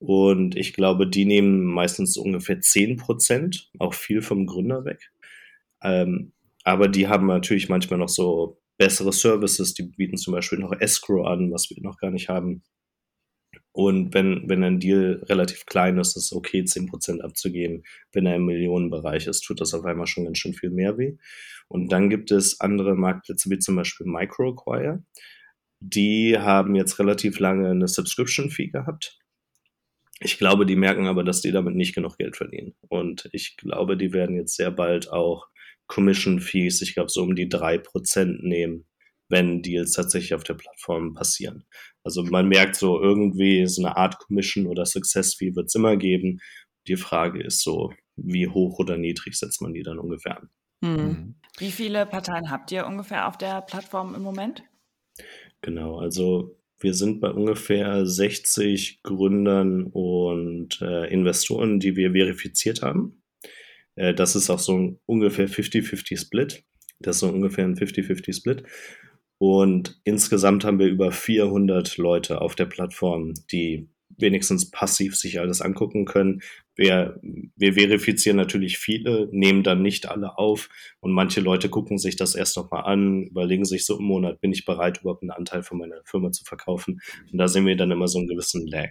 [0.00, 5.12] Und ich glaube, die nehmen meistens ungefähr 10%, auch viel vom Gründer weg.
[5.82, 6.32] Ähm,
[6.64, 11.26] aber die haben natürlich manchmal noch so bessere Services, die bieten zum Beispiel noch Escrow
[11.26, 12.62] an, was wir noch gar nicht haben.
[13.72, 17.84] Und wenn, wenn ein Deal relativ klein ist, ist es okay, 10% abzugeben.
[18.12, 21.16] Wenn er im Millionenbereich ist, tut das auf einmal schon ganz schön viel mehr weh.
[21.68, 25.04] Und dann gibt es andere Marktplätze, wie zum Beispiel Microacquire.
[25.80, 29.18] Die haben jetzt relativ lange eine Subscription-Fee gehabt.
[30.20, 32.74] Ich glaube, die merken aber, dass die damit nicht genug Geld verdienen.
[32.88, 35.46] Und ich glaube, die werden jetzt sehr bald auch
[35.88, 38.86] Commission Fees, ich glaube, so um die drei Prozent nehmen,
[39.28, 41.64] wenn Deals tatsächlich auf der Plattform passieren.
[42.04, 45.96] Also man merkt so irgendwie so eine Art Commission oder Success Fee wird es immer
[45.96, 46.40] geben.
[46.86, 50.50] Die Frage ist so, wie hoch oder niedrig setzt man die dann ungefähr an?
[50.84, 50.94] Hm.
[50.94, 51.34] Mhm.
[51.58, 54.62] Wie viele Parteien habt ihr ungefähr auf der Plattform im Moment?
[55.60, 63.17] Genau, also Wir sind bei ungefähr 60 Gründern und äh, Investoren, die wir verifiziert haben.
[63.98, 66.64] Äh, das ist auch so ein ungefähr 50-50 Split.
[67.00, 68.62] Das ist so ungefähr ein 50-50 Split.
[69.38, 73.88] Und insgesamt haben wir über 400 Leute auf der Plattform, die
[74.20, 76.40] wenigstens passiv sich alles angucken können.
[76.74, 77.18] Wir,
[77.56, 80.68] wir verifizieren natürlich viele, nehmen dann nicht alle auf
[81.00, 84.52] und manche Leute gucken sich das erst nochmal an, überlegen sich so im Monat, bin
[84.52, 87.00] ich bereit, überhaupt einen Anteil von meiner Firma zu verkaufen?
[87.32, 88.90] Und da sehen wir dann immer so einen gewissen Lag.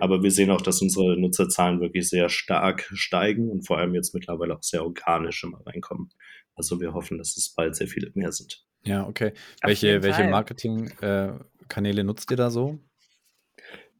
[0.00, 4.14] Aber wir sehen auch, dass unsere Nutzerzahlen wirklich sehr stark steigen und vor allem jetzt
[4.14, 6.10] mittlerweile auch sehr organisch immer reinkommen.
[6.54, 8.64] Also wir hoffen, dass es bald sehr viele mehr sind.
[8.82, 9.32] Ja, okay.
[9.62, 12.78] welche, welche Marketingkanäle äh, nutzt ihr da so?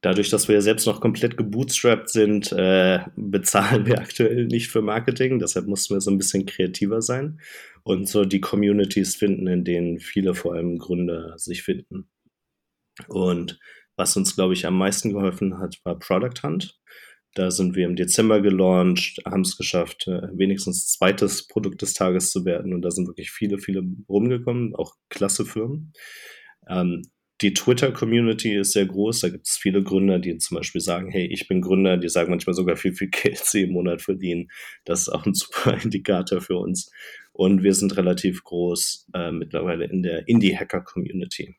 [0.03, 4.81] Dadurch, dass wir ja selbst noch komplett gebootstrapped sind, äh, bezahlen wir aktuell nicht für
[4.81, 5.39] Marketing.
[5.39, 7.41] Deshalb mussten wir so ein bisschen kreativer sein
[7.83, 12.09] und so die Communities finden, in denen viele vor allem Gründer sich finden.
[13.09, 13.59] Und
[13.97, 16.79] was uns, glaube ich, am meisten geholfen hat, war Product Hunt.
[17.35, 22.31] Da sind wir im Dezember gelauncht, haben es geschafft, äh, wenigstens zweites Produkt des Tages
[22.31, 22.73] zu werden.
[22.73, 25.93] Und da sind wirklich viele, viele rumgekommen, auch klasse Firmen.
[26.69, 27.03] Ähm,
[27.41, 29.21] die Twitter-Community ist sehr groß.
[29.21, 31.97] Da gibt es viele Gründer, die zum Beispiel sagen, hey, ich bin Gründer.
[31.97, 34.49] Die sagen manchmal sogar, wie viel Geld sie im Monat verdienen.
[34.85, 36.91] Das ist auch ein super Indikator für uns.
[37.33, 41.57] Und wir sind relativ groß äh, mittlerweile in der Indie-Hacker-Community.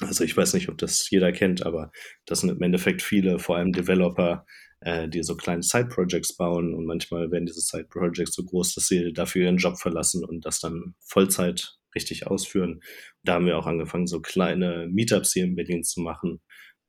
[0.00, 1.90] Also ich weiß nicht, ob das jeder kennt, aber
[2.24, 4.46] das sind im Endeffekt viele, vor allem Developer,
[4.80, 9.12] äh, die so kleine Side-Projects bauen und manchmal werden diese Side-Projects so groß, dass sie
[9.12, 12.80] dafür ihren Job verlassen und das dann Vollzeit richtig ausführen.
[13.24, 16.40] Da haben wir auch angefangen, so kleine Meetups hier in Berlin zu machen.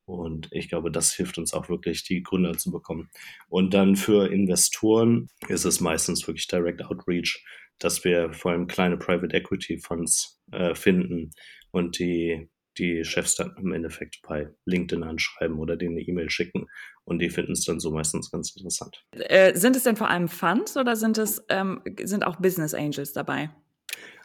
[0.06, 3.10] Und ich glaube, das hilft uns auch wirklich, die Gründer zu bekommen.
[3.48, 7.44] Und dann für Investoren ist es meistens wirklich Direct Outreach,
[7.80, 11.32] dass wir vor allem kleine Private Equity Funds äh, finden
[11.72, 16.68] und die, die Chefs dann im Endeffekt bei LinkedIn anschreiben oder denen eine E-Mail schicken.
[17.04, 19.04] Und die finden es dann so meistens ganz interessant.
[19.12, 23.14] Äh, sind es denn vor allem Funds oder sind es ähm, sind auch Business Angels
[23.14, 23.50] dabei?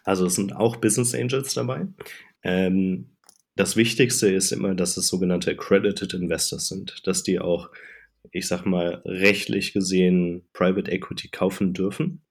[0.05, 1.88] Also es sind auch Business Angels dabei.
[2.43, 3.17] Ähm,
[3.57, 7.71] das Wichtigste ist immer, dass es sogenannte Accredited Investors sind, dass die auch,
[8.33, 12.25] ich sag mal, rechtlich gesehen Private Equity kaufen dürfen.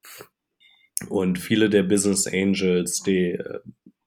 [1.08, 3.60] Und viele der Business Angels, die äh,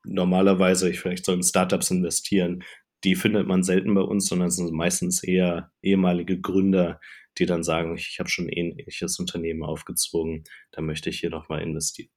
[0.05, 2.63] normalerweise ich vielleicht so in Startups investieren,
[3.03, 6.99] die findet man selten bei uns, sondern sind meistens eher ehemalige Gründer,
[7.37, 11.61] die dann sagen, ich habe schon ein ähnliches Unternehmen aufgezogen, da möchte ich hier nochmal
[11.61, 12.09] investieren.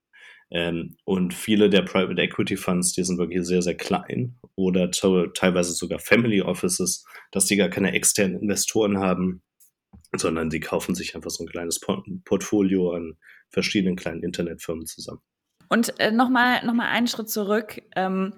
[0.51, 5.73] Ähm, und viele der Private Equity Funds, die sind wirklich sehr, sehr klein oder teilweise
[5.73, 9.43] sogar Family Offices, dass die gar keine externen Investoren haben,
[10.17, 11.81] sondern die kaufen sich einfach so ein kleines
[12.25, 13.17] Portfolio an
[13.49, 15.21] verschiedenen kleinen Internetfirmen zusammen.
[15.69, 17.81] Und äh, nochmal noch mal einen Schritt zurück.
[17.95, 18.33] Ähm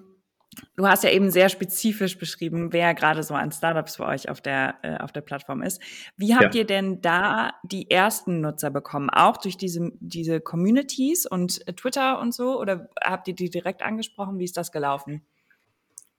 [0.75, 4.41] Du hast ja eben sehr spezifisch beschrieben, wer gerade so an Startups für euch auf
[4.41, 5.81] der, äh, auf der Plattform ist.
[6.17, 6.61] Wie habt ja.
[6.61, 9.09] ihr denn da die ersten Nutzer bekommen?
[9.09, 12.59] Auch durch diese, diese Communities und Twitter und so?
[12.59, 14.39] Oder habt ihr die direkt angesprochen?
[14.39, 15.21] Wie ist das gelaufen?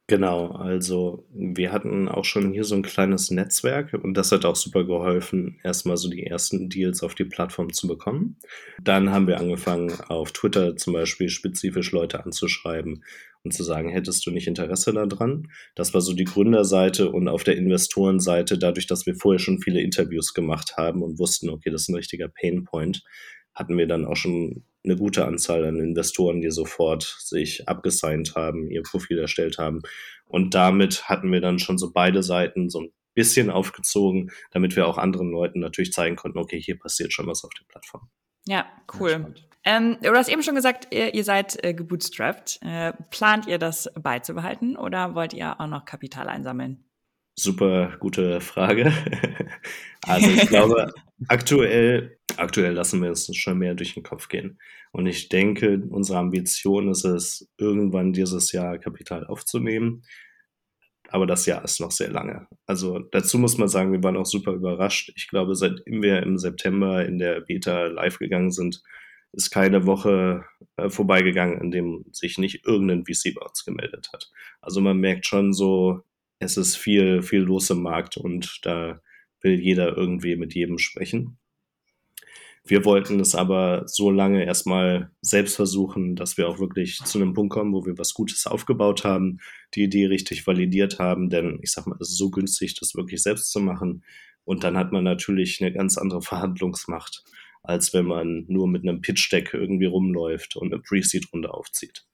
[0.06, 4.54] Genau, also wir hatten auch schon hier so ein kleines Netzwerk und das hat auch
[4.54, 8.36] super geholfen, erstmal so die ersten Deals auf die Plattform zu bekommen.
[8.82, 13.02] Dann haben wir angefangen, auf Twitter zum Beispiel spezifisch Leute anzuschreiben
[13.44, 15.48] und zu sagen, hättest du nicht Interesse daran?
[15.74, 19.80] Das war so die Gründerseite und auf der Investorenseite, dadurch, dass wir vorher schon viele
[19.80, 23.04] Interviews gemacht haben und wussten, okay, das ist ein richtiger Painpoint,
[23.54, 28.70] hatten wir dann auch schon eine gute Anzahl an Investoren, die sofort sich abgesigned haben,
[28.70, 29.82] ihr Profil erstellt haben.
[30.26, 34.86] Und damit hatten wir dann schon so beide Seiten so ein bisschen aufgezogen, damit wir
[34.86, 38.08] auch anderen Leuten natürlich zeigen konnten, okay, hier passiert schon was auf der Plattform.
[38.46, 38.66] Ja,
[38.98, 39.34] cool.
[39.64, 42.60] Ähm, du hast eben schon gesagt, ihr, ihr seid äh, gebootstrapped.
[42.62, 46.84] Äh, plant ihr das beizubehalten oder wollt ihr auch noch Kapital einsammeln?
[47.36, 48.92] Super gute Frage.
[50.06, 50.92] also ich glaube,
[51.28, 54.58] aktuell, aktuell lassen wir es schon mehr durch den Kopf gehen.
[54.92, 60.04] Und ich denke, unsere Ambition ist es, irgendwann dieses Jahr Kapital aufzunehmen.
[61.08, 62.46] Aber das Jahr ist noch sehr lange.
[62.66, 65.12] Also dazu muss man sagen, wir waren auch super überrascht.
[65.16, 68.82] Ich glaube, seitdem wir im September in der Beta live gegangen sind,
[69.34, 70.44] ist keine Woche
[70.76, 74.30] äh, vorbeigegangen, in dem sich nicht irgendein VC bei uns gemeldet hat.
[74.60, 76.02] Also man merkt schon so,
[76.38, 79.00] es ist viel, viel los im Markt und da
[79.40, 81.38] will jeder irgendwie mit jedem sprechen.
[82.66, 87.34] Wir wollten es aber so lange erstmal selbst versuchen, dass wir auch wirklich zu einem
[87.34, 89.40] Punkt kommen, wo wir was Gutes aufgebaut haben,
[89.74, 93.22] die Idee richtig validiert haben, denn ich sag mal, es ist so günstig, das wirklich
[93.22, 94.02] selbst zu machen.
[94.44, 97.24] Und dann hat man natürlich eine ganz andere Verhandlungsmacht,
[97.64, 102.06] als wenn man nur mit einem Pitch-Deck irgendwie rumläuft und eine Pre-Seed-Runde aufzieht.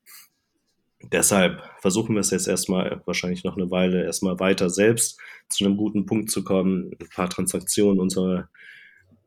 [1.02, 5.76] deshalb versuchen wir es jetzt erstmal wahrscheinlich noch eine Weile erstmal weiter selbst zu einem
[5.76, 8.48] guten Punkt zu kommen, ein paar Transaktionen unter,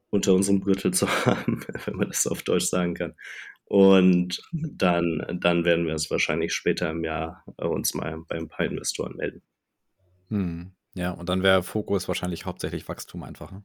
[0.09, 3.15] unter unserem Gürtel zu haben, wenn man das auf Deutsch sagen kann.
[3.65, 8.65] Und dann, dann werden wir es wahrscheinlich später im Jahr uns mal bei ein paar
[8.65, 9.41] Investoren melden.
[10.29, 10.71] Hm.
[10.95, 13.51] Ja, und dann wäre Fokus wahrscheinlich hauptsächlich Wachstum einfach.
[13.51, 13.63] Ne?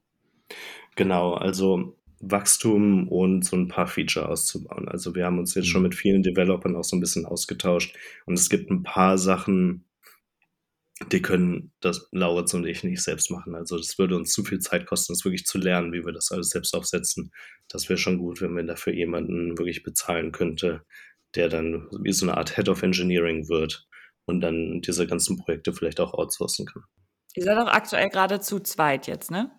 [0.96, 4.88] Genau, also Wachstum und so ein paar Feature auszubauen.
[4.88, 5.88] Also wir haben uns jetzt schon mhm.
[5.88, 9.85] mit vielen Developern auch so ein bisschen ausgetauscht und es gibt ein paar Sachen,
[11.12, 13.54] die können das Lauritz und ich nicht selbst machen.
[13.54, 16.33] Also das würde uns zu viel Zeit kosten, das wirklich zu lernen, wie wir das
[16.33, 17.31] alles selbst aufsetzen.
[17.68, 20.83] Das wäre schon gut, wenn man dafür jemanden wirklich bezahlen könnte,
[21.37, 23.87] der dann wie so eine Art Head of Engineering wird
[24.24, 26.83] und dann diese ganzen Projekte vielleicht auch outsourcen kann.
[27.35, 29.52] Ihr seid auch aktuell gerade zu zweit jetzt, ne?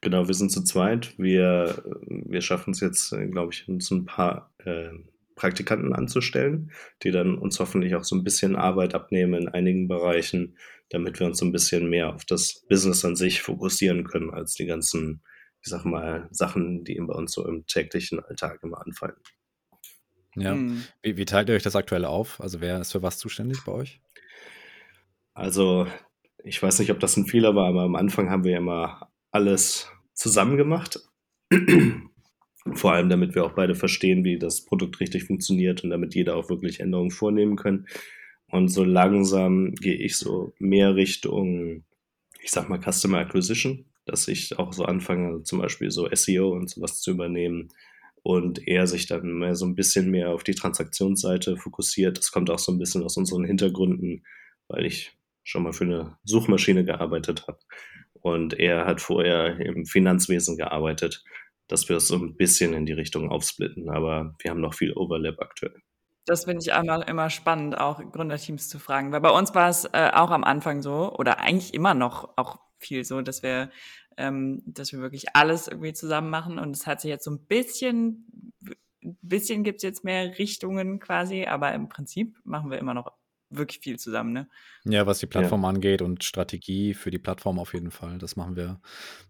[0.00, 1.14] Genau, wir sind zu zweit.
[1.18, 4.90] Wir, wir schaffen es jetzt, glaube ich, uns ein paar äh,
[5.34, 6.70] Praktikanten anzustellen,
[7.02, 10.56] die dann uns hoffentlich auch so ein bisschen Arbeit abnehmen in einigen Bereichen,
[10.90, 14.54] damit wir uns so ein bisschen mehr auf das Business an sich fokussieren können, als
[14.54, 15.22] die ganzen,
[15.62, 19.16] ich sag mal, Sachen, die bei uns so im täglichen Alltag immer anfallen.
[20.36, 20.54] Ja.
[20.54, 20.84] Mhm.
[21.02, 22.40] Wie, wie teilt ihr euch das aktuell auf?
[22.40, 24.00] Also wer ist für was zuständig bei euch?
[25.32, 25.86] Also
[26.44, 29.90] ich weiß nicht, ob das ein Fehler war, aber am Anfang haben wir immer alles
[30.14, 31.00] zusammen gemacht.
[32.72, 36.36] Vor allem, damit wir auch beide verstehen, wie das Produkt richtig funktioniert und damit jeder
[36.36, 37.86] auch wirklich Änderungen vornehmen kann.
[38.48, 41.84] Und so langsam gehe ich so mehr Richtung,
[42.40, 46.70] ich sag mal, Customer Acquisition, dass ich auch so anfange, zum Beispiel so SEO und
[46.70, 47.68] sowas zu übernehmen
[48.22, 52.16] und er sich dann mehr so ein bisschen mehr auf die Transaktionsseite fokussiert.
[52.18, 54.24] Das kommt auch so ein bisschen aus unseren Hintergründen,
[54.68, 57.58] weil ich schon mal für eine Suchmaschine gearbeitet habe
[58.24, 61.22] und er hat vorher im Finanzwesen gearbeitet,
[61.68, 63.90] dass wir es so ein bisschen in die Richtung aufsplitten.
[63.90, 65.76] Aber wir haben noch viel Overlap aktuell.
[66.24, 69.12] Das finde ich einmal immer spannend, auch Gründerteams zu fragen.
[69.12, 72.60] Weil bei uns war es äh, auch am Anfang so, oder eigentlich immer noch auch
[72.78, 73.70] viel so, dass wir,
[74.16, 76.58] ähm, dass wir wirklich alles irgendwie zusammen machen.
[76.58, 78.54] Und es hat sich jetzt so ein bisschen,
[79.20, 83.12] bisschen gibt es jetzt mehr Richtungen quasi, aber im Prinzip machen wir immer noch
[83.56, 84.48] wirklich viel zusammen, ne?
[84.84, 85.68] Ja, was die Plattform ja.
[85.68, 88.18] angeht und Strategie für die Plattform auf jeden Fall.
[88.18, 88.80] Das machen wir,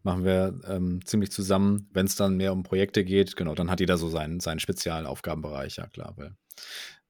[0.02, 1.88] machen wir ähm, ziemlich zusammen.
[1.92, 5.76] Wenn es dann mehr um Projekte geht, genau, dann hat jeder so seinen, seinen Spezialaufgabenbereich,
[5.76, 6.36] ja klar, weil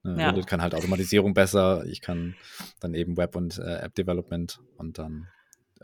[0.02, 0.42] ne, ja.
[0.42, 2.34] kann halt Automatisierung besser, ich kann
[2.80, 5.28] dann eben Web- und äh, App-Development und dann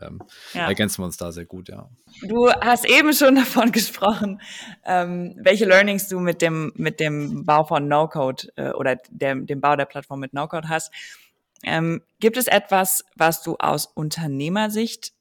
[0.01, 0.21] ähm,
[0.53, 0.67] ja.
[0.67, 1.89] ergänzen wir uns da sehr gut, ja.
[2.27, 4.41] Du hast eben schon davon gesprochen,
[4.85, 9.61] ähm, welche Learnings du mit dem, mit dem Bau von No-Code äh, oder der, dem
[9.61, 10.91] Bau der Plattform mit No-Code hast.
[11.63, 15.13] Ähm, gibt es etwas, was du aus Unternehmersicht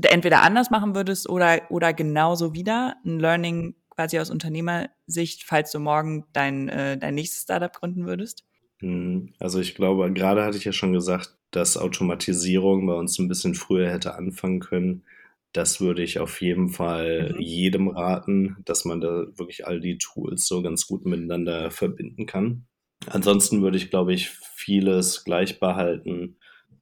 [0.00, 2.96] entweder anders machen würdest oder, oder genauso wieder?
[3.04, 8.44] Ein Learning quasi aus Unternehmersicht, falls du morgen dein, äh, dein nächstes Startup gründen würdest?
[8.80, 13.28] Hm, also ich glaube, gerade hatte ich ja schon gesagt, dass Automatisierung bei uns ein
[13.28, 15.04] bisschen früher hätte anfangen können.
[15.52, 17.40] Das würde ich auf jeden Fall mhm.
[17.40, 22.66] jedem raten, dass man da wirklich all die Tools so ganz gut miteinander verbinden kann.
[23.06, 26.36] Ansonsten würde ich, glaube ich, vieles gleich behalten.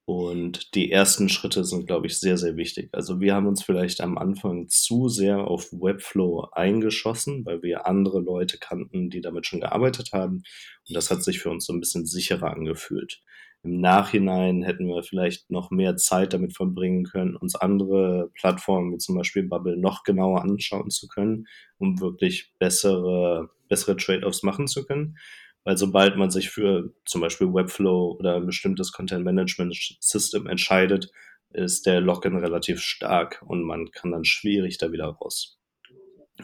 [0.09, 2.91] Und die ersten Schritte sind, glaube ich, sehr, sehr wichtig.
[2.93, 8.21] Also wir haben uns vielleicht am Anfang zu sehr auf Webflow eingeschossen, weil wir andere
[8.21, 10.45] Leute kannten, die damit schon gearbeitet haben.
[10.89, 13.21] Und das hat sich für uns so ein bisschen sicherer angefühlt.
[13.63, 18.99] Im Nachhinein hätten wir vielleicht noch mehr Zeit damit verbringen können, uns andere Plattformen wie
[18.99, 21.47] zum Beispiel Bubble noch genauer anschauen zu können,
[21.79, 25.17] um wirklich bessere, bessere Trade-offs machen zu können.
[25.65, 31.11] Weil sobald man sich für zum Beispiel Webflow oder ein bestimmtes Content Management System entscheidet,
[31.51, 35.59] ist der Login relativ stark und man kann dann schwierig da wieder raus.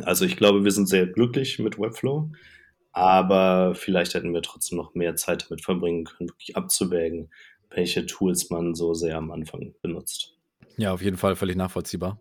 [0.03, 2.33] Also ich glaube, wir sind sehr glücklich mit Webflow,
[2.92, 7.31] aber vielleicht hätten wir trotzdem noch mehr Zeit damit verbringen können, wirklich abzuwägen,
[7.70, 10.37] welche Tools man so sehr am Anfang benutzt.
[10.76, 12.20] Ja, auf jeden Fall völlig nachvollziehbar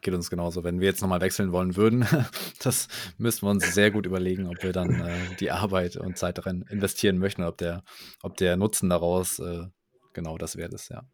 [0.00, 0.64] geht uns genauso.
[0.64, 2.06] Wenn wir jetzt nochmal wechseln wollen würden,
[2.62, 6.38] das müssten wir uns sehr gut überlegen, ob wir dann äh, die Arbeit und Zeit
[6.38, 7.82] darin investieren möchten, ob der,
[8.22, 9.66] ob der Nutzen daraus äh,
[10.12, 11.04] genau das wert ist, ja.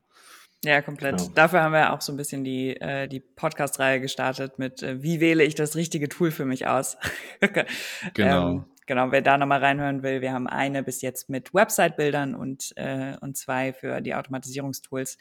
[0.64, 1.18] Ja, komplett.
[1.18, 1.30] Genau.
[1.34, 5.20] Dafür haben wir auch so ein bisschen die, äh, die Podcast-Reihe gestartet mit, äh, wie
[5.20, 6.96] wähle ich das richtige Tool für mich aus?
[8.14, 8.50] genau.
[8.50, 12.72] Ähm, genau, wer da nochmal reinhören will, wir haben eine bis jetzt mit Website-Bildern und,
[12.76, 15.18] äh, und zwei für die Automatisierungstools.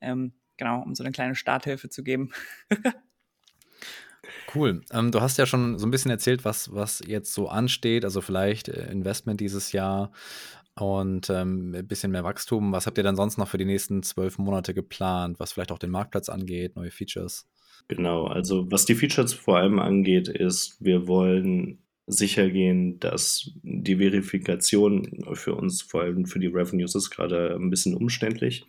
[0.00, 2.32] Ähm, genau, um so eine kleine Starthilfe zu geben.
[4.54, 4.82] Cool.
[4.92, 8.04] Ähm, du hast ja schon so ein bisschen erzählt, was, was jetzt so ansteht.
[8.04, 10.12] Also vielleicht äh, Investment dieses Jahr
[10.74, 12.72] und ähm, ein bisschen mehr Wachstum.
[12.72, 15.78] Was habt ihr dann sonst noch für die nächsten zwölf Monate geplant, was vielleicht auch
[15.78, 17.48] den Marktplatz angeht, neue Features?
[17.88, 23.96] Genau, also was die Features vor allem angeht, ist, wir wollen sicher gehen, dass die
[23.96, 28.64] Verifikation für uns, vor allem für die Revenues, ist gerade ein bisschen umständlich.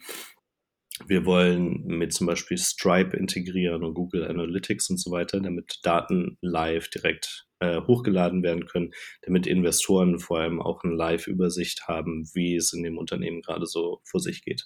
[1.07, 6.37] Wir wollen mit zum Beispiel Stripe integrieren und Google Analytics und so weiter, damit Daten
[6.41, 12.55] live direkt äh, hochgeladen werden können, damit Investoren vor allem auch eine Live-Übersicht haben, wie
[12.55, 14.65] es in dem Unternehmen gerade so vor sich geht.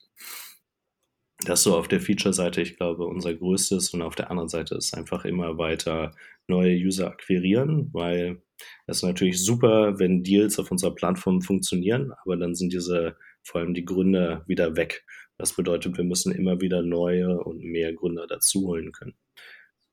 [1.45, 4.95] Das so auf der Feature-Seite, ich glaube, unser größtes und auf der anderen Seite ist
[4.95, 6.15] einfach immer weiter
[6.47, 8.41] neue User akquirieren, weil
[8.87, 13.73] es natürlich super, wenn Deals auf unserer Plattform funktionieren, aber dann sind diese vor allem
[13.73, 15.05] die Gründer wieder weg.
[15.37, 19.17] Das bedeutet, wir müssen immer wieder neue und mehr Gründer dazu holen können.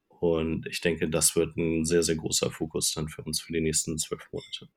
[0.09, 3.61] Und ich denke, das wird ein sehr, sehr großer Fokus dann für uns für die
[3.61, 4.68] nächsten zwölf Monate.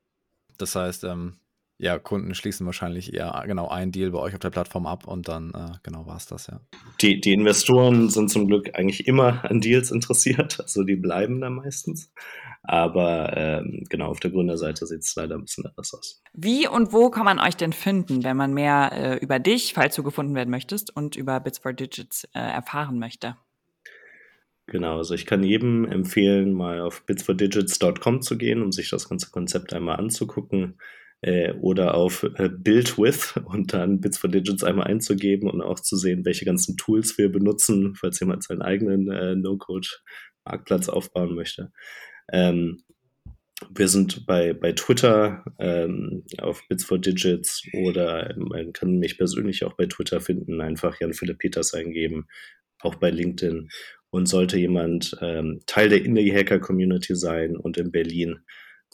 [0.58, 1.38] Das heißt, ähm,
[1.78, 5.28] ja, Kunden schließen wahrscheinlich eher genau einen Deal bei euch auf der Plattform ab und
[5.28, 6.60] dann äh, genau war es das, ja.
[7.02, 11.50] Die, die Investoren sind zum Glück eigentlich immer an Deals interessiert, also die bleiben da
[11.50, 12.10] meistens.
[12.62, 16.22] Aber ähm, genau, auf der Gründerseite sieht es leider ein bisschen anders aus.
[16.32, 19.94] Wie und wo kann man euch denn finden, wenn man mehr äh, über dich, falls
[19.94, 23.36] du gefunden werden möchtest, und über Bits for Digits äh, erfahren möchte?
[24.66, 29.30] Genau, also ich kann jedem empfehlen, mal auf bitsfordigits.com zu gehen, um sich das ganze
[29.30, 30.78] Konzept einmal anzugucken
[31.22, 35.80] äh, oder auf äh, Build with und dann Bits for Digits einmal einzugeben und auch
[35.80, 41.72] zu sehen, welche ganzen Tools wir benutzen, falls jemand seinen eigenen äh, No-Code-Marktplatz aufbauen möchte.
[42.32, 42.82] Ähm,
[43.70, 49.64] wir sind bei, bei Twitter ähm, auf Bits for Digits oder man kann mich persönlich
[49.64, 52.26] auch bei Twitter finden, einfach Jan Philipp Peters eingeben,
[52.80, 53.68] auch bei LinkedIn.
[54.10, 58.38] Und sollte jemand ähm, Teil der Indie-Hacker-Community sein und in Berlin,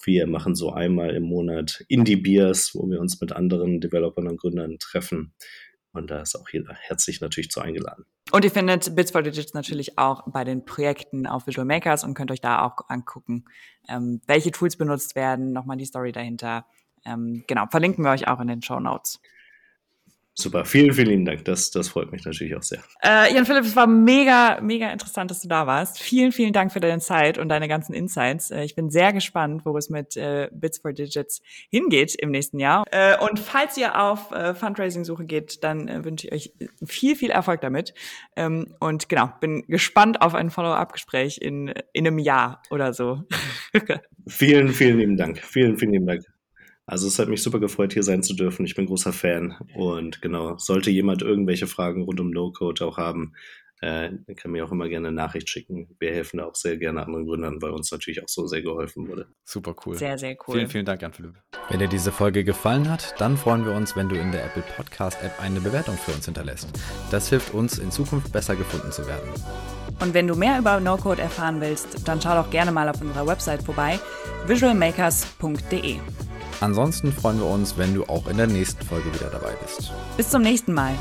[0.02, 4.78] wir machen so einmal im Monat Indie-Beers, wo wir uns mit anderen Developern und Gründern
[4.78, 5.34] treffen.
[5.92, 8.04] Und da ist auch jeder herzlich natürlich zu eingeladen.
[8.30, 12.14] Und ihr findet Bits for Digits natürlich auch bei den Projekten auf Visual Makers und
[12.14, 13.44] könnt euch da auch angucken,
[13.88, 16.64] ähm, welche Tools benutzt werden, nochmal die Story dahinter.
[17.04, 19.20] Ähm, genau, verlinken wir euch auch in den Show Notes.
[20.34, 21.44] Super, vielen, vielen Dank.
[21.44, 22.82] Das, das freut mich natürlich auch sehr.
[23.04, 26.00] Äh, Jan Philipp, es war mega, mega interessant, dass du da warst.
[26.00, 28.50] Vielen, vielen Dank für deine Zeit und deine ganzen Insights.
[28.50, 32.58] Äh, ich bin sehr gespannt, wo es mit äh, Bits for Digits hingeht im nächsten
[32.58, 32.84] Jahr.
[32.90, 36.52] Äh, und falls ihr auf äh, Fundraising-Suche geht, dann äh, wünsche ich euch
[36.86, 37.92] viel, viel Erfolg damit.
[38.34, 43.24] Ähm, und genau, bin gespannt auf ein Follow-up-Gespräch in, in einem Jahr oder so.
[44.26, 45.40] vielen, vielen lieben Dank.
[45.40, 46.31] Vielen, vielen lieben Dank.
[46.86, 48.66] Also es hat mich super gefreut, hier sein zu dürfen.
[48.66, 49.56] Ich bin großer Fan.
[49.74, 53.34] Und genau, sollte jemand irgendwelche Fragen rund um No-Code auch haben,
[53.82, 55.88] äh, kann mir auch immer gerne eine Nachricht schicken.
[55.98, 59.08] Wir helfen da auch sehr gerne anderen Gründern, weil uns natürlich auch so sehr geholfen
[59.08, 59.26] wurde.
[59.44, 59.96] Super cool.
[59.96, 60.54] Sehr, sehr cool.
[60.54, 61.34] Vielen, vielen Dank, Jan-Philipp.
[61.68, 64.62] Wenn dir diese Folge gefallen hat, dann freuen wir uns, wenn du in der Apple
[64.76, 66.68] Podcast App eine Bewertung für uns hinterlässt.
[67.10, 69.28] Das hilft uns, in Zukunft besser gefunden zu werden.
[70.00, 73.26] Und wenn du mehr über No-Code erfahren willst, dann schau doch gerne mal auf unserer
[73.26, 73.98] Website vorbei,
[74.46, 75.96] visualmakers.de.
[76.62, 79.90] Ansonsten freuen wir uns, wenn du auch in der nächsten Folge wieder dabei bist.
[80.16, 80.94] Bis zum nächsten Mal.